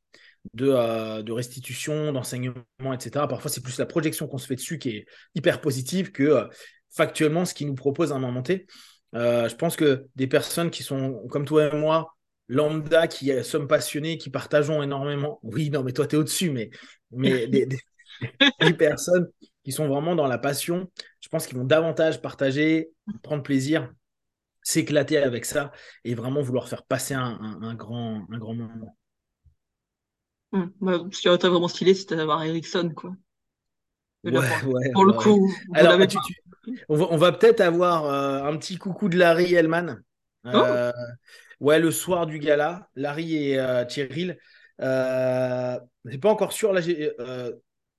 [0.54, 3.26] de, euh, de restitution, d'enseignement, etc.
[3.28, 6.44] Parfois, c'est plus la projection qu'on se fait dessus qui est hyper positive que euh,
[6.90, 8.66] factuellement ce qu'ils nous propose à un moment T.
[9.14, 12.14] Euh, je pense que des personnes qui sont comme toi et moi,
[12.48, 15.40] lambda, qui sommes passionnés, qui partageons énormément.
[15.42, 16.70] Oui, non, mais toi, tu es au-dessus, mais,
[17.10, 19.28] mais des, des, personnes
[19.64, 22.90] qui sont vraiment dans la passion, je pense qu'ils vont davantage partager,
[23.22, 23.92] prendre plaisir,
[24.62, 25.72] s'éclater avec ça
[26.04, 28.96] et vraiment vouloir faire passer un, un grand, un grand moment.
[30.52, 33.14] Hum, bah, ce qui aurait été vraiment stylé, c'était d'avoir Ericsson, quoi.
[34.24, 35.98] Ouais, ouais, pour le coup, Alors,
[36.88, 40.00] on va, peut-être avoir euh, un petit coucou de Larry Hellman.
[40.46, 41.64] Euh, oh.
[41.64, 44.32] Ouais, le soir du gala, Larry et euh, Thierry.
[44.80, 46.72] Euh, c'est pas encore sûr.
[46.72, 46.80] Là,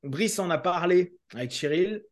[0.04, 2.04] Brice en a parlé avec Cheryl.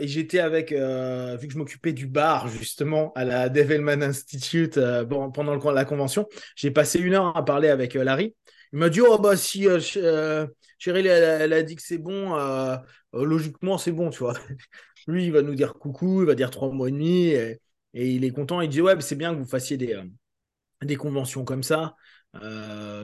[0.00, 5.70] Et j'étais avec, vu que je m'occupais du bar justement à la Develman Institute pendant
[5.72, 8.34] la convention, j'ai passé une heure à parler avec Larry.
[8.74, 10.46] Il m'a dit Oh, bah, si euh, euh
[10.86, 12.76] elle, a dit que c'est bon, euh,
[13.14, 14.34] euh, logiquement, c'est bon, tu vois.
[15.06, 17.60] Lui, il va nous dire coucou, il va dire trois mois et demi, et,
[17.94, 18.60] il est content.
[18.60, 19.96] Il dit Ouais, c'est bien que vous fassiez des,
[20.82, 21.94] des conventions comme ça.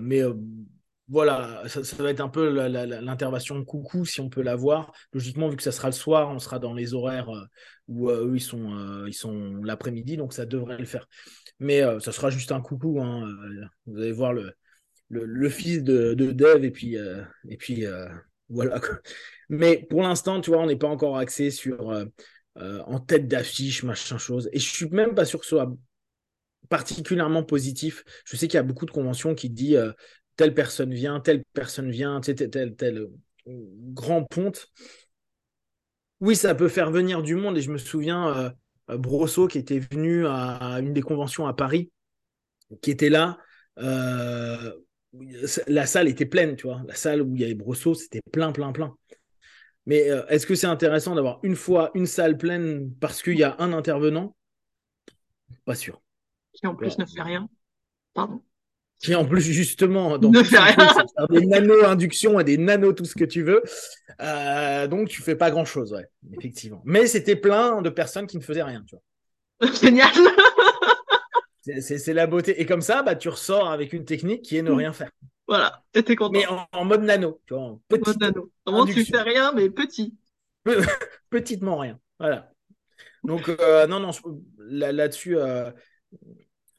[0.00, 0.22] mais
[1.11, 4.92] voilà, ça, va être un peu l'intervention coucou si on peut l'avoir.
[5.12, 7.29] Logiquement, vu que ça sera le soir, on sera dans les horaires
[7.88, 11.09] où eux ils sont, ils sont l'après-midi, donc ça devrait le faire.
[11.59, 13.01] Mais ça sera juste un coucou.
[13.01, 13.29] Hein,
[13.87, 14.33] vous allez voir
[15.11, 17.23] le, fils de, de, Dev et puis, euh,
[17.70, 18.09] euh,
[18.49, 18.81] voilà.
[19.49, 22.07] Mais pour l'instant, tu vois, on n'est pas encore axé sur euh,
[22.57, 24.49] en tête d'affiche, machin chose.
[24.53, 25.73] Et je suis même pas sûr que ce soit
[26.68, 28.05] particulièrement positif.
[28.25, 29.92] Je sais qu'il y a beaucoup de conventions qui disent
[30.40, 33.09] telle personne vient, telle personne vient, tel, tel, tel
[33.46, 34.68] grand ponte.
[36.20, 37.59] Oui, ça peut faire venir du monde.
[37.59, 38.55] Et je me souviens,
[38.88, 41.90] Brosseau qui était venu à, une des conventions à Paris,
[42.81, 43.38] qui était là
[45.66, 46.83] la salle était pleine, tu vois.
[46.87, 48.96] La salle où il y avait Brosseau, c'était plein, plein, plein.
[49.87, 53.42] Mais euh, est-ce que c'est intéressant d'avoir une fois une salle pleine parce qu'il y
[53.42, 54.37] a un intervenant?
[55.64, 56.00] Pas sûr.
[56.53, 57.48] Qui en plus ne fait rien.
[58.14, 58.42] Pardon.
[59.00, 60.76] Qui en plus, justement, dans ne fait rien.
[61.30, 63.62] des nano-inductions et des nano tout ce que tu veux.
[64.20, 66.82] Euh, donc, tu fais pas grand-chose, ouais, effectivement.
[66.84, 69.72] Mais c'était plein de personnes qui ne faisaient rien, tu vois.
[69.80, 70.12] Génial
[71.62, 72.60] c'est la beauté.
[72.60, 74.76] Et comme ça, bah, tu ressors avec une technique qui est ne mm.
[74.76, 75.10] rien faire.
[75.46, 76.32] Voilà, t'es content.
[76.32, 78.52] Mais en, mode nano, tu vois, en mode nano.
[78.64, 80.14] Vraiment, tu fais rien, mais petit.
[81.30, 81.98] Petitement rien.
[82.18, 82.52] Voilà.
[83.24, 84.10] Donc, euh, non, non,
[84.58, 85.70] là-dessus, euh,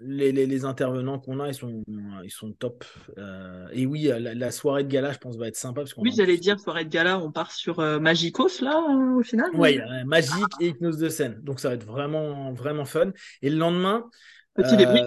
[0.04, 1.84] les, intervenants qu'on a, ils sont,
[2.24, 2.86] ils sont top.
[3.18, 5.82] Euh, et oui, la, soirée de gala, je pense, va être sympa.
[5.82, 8.80] Parce oui, j'allais dire, soirée de gala, on part sur Magicos, là,
[9.18, 11.40] au final Oui, Magique et Hypnose de scène.
[11.44, 13.12] Donc, ça va être vraiment, vraiment fun.
[13.42, 14.10] Et le lendemain,
[14.54, 15.06] Petit débrief.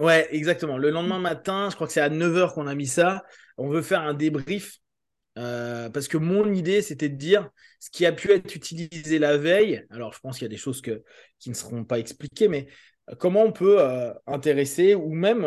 [0.00, 0.78] Euh, ouais, exactement.
[0.78, 3.24] Le lendemain matin, je crois que c'est à 9h qu'on a mis ça.
[3.56, 4.78] On veut faire un débrief.
[5.36, 9.36] Euh, parce que mon idée, c'était de dire ce qui a pu être utilisé la
[9.36, 9.86] veille.
[9.90, 11.04] Alors, je pense qu'il y a des choses que,
[11.38, 12.72] qui ne seront pas expliquées, mais euh,
[13.18, 13.78] comment on peut
[14.26, 15.46] intéresser ou même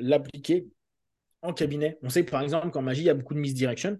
[0.00, 0.66] l'appliquer
[1.42, 1.98] en cabinet.
[2.02, 3.98] On sait par exemple, qu'en magie, il y a beaucoup de misdirection.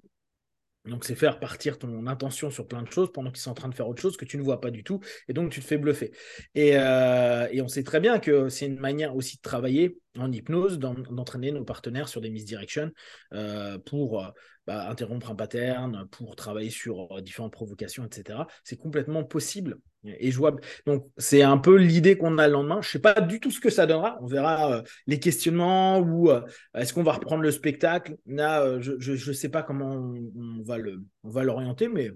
[0.85, 3.69] Donc, c'est faire partir ton intention sur plein de choses pendant qu'ils sont en train
[3.69, 5.01] de faire autre chose que tu ne vois pas du tout.
[5.29, 6.13] Et donc, tu te fais bluffer.
[6.55, 10.79] Et, euh, on sait très bien que c'est une manière aussi de travailler en hypnose,
[10.79, 12.91] d'entraîner nos partenaires sur des misdirections
[13.35, 14.29] euh, pour euh,
[14.67, 18.41] bah, interrompre un pattern, pour travailler sur différentes provocations, etc.
[18.65, 20.63] C'est complètement possible et jouable.
[20.87, 22.81] Donc, c'est un peu l'idée qu'on a le lendemain.
[22.81, 24.19] Je ne sais pas du tout ce que ça donnera.
[24.23, 26.31] On verra les questionnements ou
[26.75, 28.17] est-ce qu'on va reprendre le spectacle?
[28.27, 32.13] Là, je ne sais pas comment on, va l'orienter, mais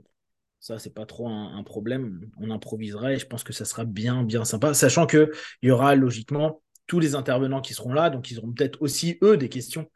[0.61, 2.21] ça, c'est pas trop un, problème.
[2.39, 5.29] On improvisera et je pense que ça sera bien, bien sympa, sachant qu'il
[5.63, 9.37] y aura logiquement tous les intervenants qui seront là, donc ils auront peut-être aussi, eux,
[9.37, 9.91] des questions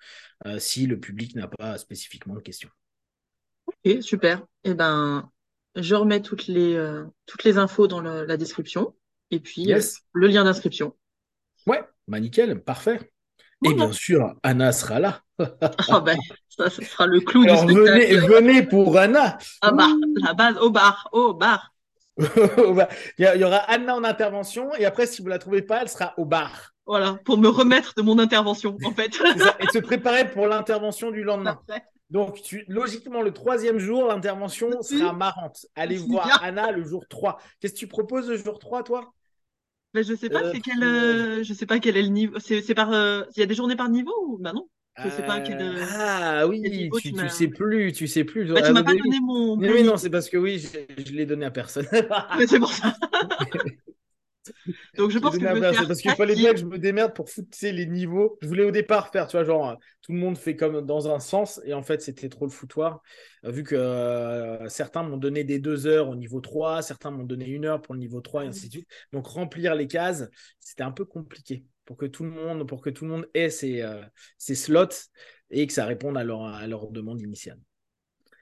[0.46, 2.70] euh, si le public n'a pas spécifiquement de questions.
[3.66, 4.44] Ok, super.
[4.64, 5.30] Eh ben,
[5.76, 8.94] je remets toutes les, euh, toutes les infos dans la description
[9.30, 9.80] et puis euh,
[10.12, 10.94] le lien d'inscription.
[11.66, 13.12] Ouais, bah nickel, parfait.
[13.64, 15.22] Et bien sûr, Anna sera là.
[15.38, 17.74] ah ben, ça, sera le clou du spectacle.
[17.74, 19.38] Venez, venez pour Anna.
[19.62, 21.72] Ah bah, la base, au bar, au bar.
[22.18, 26.14] il y aura Anna en intervention et après, si vous la trouvez pas, elle sera
[26.16, 26.72] au bar.
[26.86, 29.10] Voilà, pour me remettre de mon intervention, en fait.
[29.60, 31.60] Et se préparer pour l'intervention du lendemain.
[32.10, 35.66] Donc, tu, logiquement, le troisième jour, l'intervention sera marrante.
[35.74, 37.38] Allez voir Anna le jour 3.
[37.60, 39.12] Qu'est-ce que tu proposes le jour 3, toi?
[39.92, 42.38] Ben, Je sais pas, euh, c'est quel, euh, je sais pas quel est le niveau.
[42.38, 42.92] C'est par.
[42.92, 44.38] Euh, il y a des journées par niveau ou?
[44.38, 44.68] Bah non
[45.04, 45.78] je sais pas quel.
[45.92, 46.62] Ah oui,
[47.02, 48.50] tu, tu, sais plus, tu sais plus.
[48.50, 49.58] Bah, tu m'as pas donné mon.
[49.58, 51.86] Oui, non, c'est parce que oui, je, je l'ai donné à personne.
[52.48, 52.94] c'est pour ça.
[54.96, 57.28] Donc je pense que je faire parce qu'il fallait bien que je me démerde pour
[57.28, 58.38] foutre les niveaux.
[58.40, 61.18] Je voulais au départ faire, tu vois, genre tout le monde fait comme dans un
[61.18, 63.02] sens et en fait c'était trop le foutoir.
[63.44, 67.24] Euh, vu que euh, certains m'ont donné des deux heures au niveau 3, certains m'ont
[67.24, 68.88] donné une heure pour le niveau 3 et ainsi de suite.
[69.12, 70.28] Donc remplir les cases,
[70.60, 73.50] c'était un peu compliqué pour que tout le monde, pour que tout le monde ait
[73.50, 74.02] ses, euh,
[74.38, 75.10] slots
[75.50, 77.58] et que ça réponde à leur, à leur demande initiale.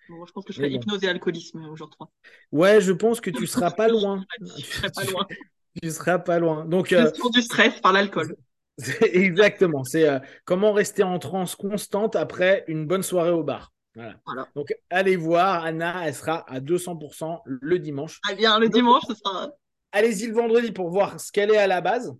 [0.08, 2.10] je pense que je ferai hypnose et alcoolisme au jour 3.
[2.52, 4.24] Ouais, je pense que tu seras pas loin.
[4.40, 5.26] Je serai pas loin.
[5.82, 6.64] tu seras pas loin.
[6.64, 8.37] Donc, euh, du stress par l'alcool.
[9.12, 9.84] Exactement.
[9.84, 13.72] C'est euh, comment rester en transe constante après une bonne soirée au bar.
[13.94, 14.48] Voilà.
[14.56, 15.64] Donc, allez voir.
[15.64, 18.20] Anna, elle sera à 200% le dimanche.
[18.28, 19.52] Ah bien, le dimanche, ce sera.
[19.92, 22.16] Allez-y le vendredi pour voir ce qu'elle est à la base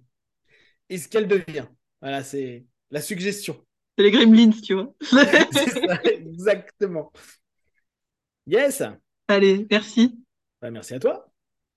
[0.89, 1.67] et ce qu'elle devient.
[2.01, 3.57] Voilà, c'est la suggestion.
[3.97, 4.95] C'est les gremlins, tu vois.
[6.05, 7.13] exactement.
[8.47, 8.83] Yes.
[9.27, 10.17] Allez, merci.
[10.61, 11.34] Bah, merci à toi.